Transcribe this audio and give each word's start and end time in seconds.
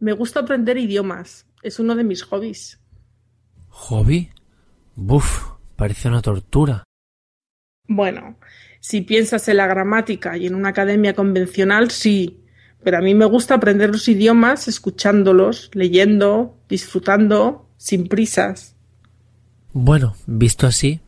Me 0.00 0.12
gusta 0.12 0.40
aprender 0.40 0.76
idiomas. 0.76 1.46
Es 1.62 1.78
uno 1.78 1.94
de 1.94 2.04
mis 2.04 2.22
hobbies. 2.22 2.80
¿Hobby? 3.68 4.30
Buf, 4.96 5.52
parece 5.76 6.08
una 6.08 6.22
tortura. 6.22 6.84
Bueno, 7.86 8.38
si 8.80 9.02
piensas 9.02 9.48
en 9.48 9.58
la 9.58 9.66
gramática 9.66 10.36
y 10.36 10.46
en 10.46 10.54
una 10.54 10.70
academia 10.70 11.14
convencional, 11.14 11.90
sí. 11.90 12.40
Pero 12.82 12.98
a 12.98 13.00
mí 13.00 13.14
me 13.14 13.24
gusta 13.24 13.54
aprender 13.54 13.90
los 13.90 14.08
idiomas 14.08 14.68
escuchándolos, 14.68 15.70
leyendo, 15.74 16.58
disfrutando, 16.68 17.68
sin 17.76 18.08
prisas. 18.08 18.76
Bueno, 19.72 20.14
visto 20.26 20.66
así, 20.66 21.00